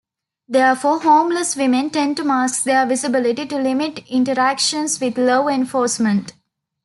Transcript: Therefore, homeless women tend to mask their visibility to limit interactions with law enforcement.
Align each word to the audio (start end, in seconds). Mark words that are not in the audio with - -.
Therefore, 0.47 1.01
homeless 1.01 1.55
women 1.55 1.91
tend 1.91 2.17
to 2.17 2.23
mask 2.23 2.63
their 2.63 2.87
visibility 2.87 3.45
to 3.45 3.57
limit 3.59 4.03
interactions 4.09 4.99
with 4.99 5.15
law 5.15 5.47
enforcement. 5.47 6.33